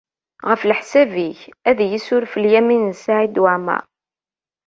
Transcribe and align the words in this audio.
Ɣef 0.47 0.61
leḥsab-ik, 0.69 1.39
ad 1.69 1.77
iyi-yessuref 1.79 2.33
Lyamin 2.43 2.83
n 2.95 2.99
Saɛid 3.03 3.41
Waɛmeṛ? 3.41 3.83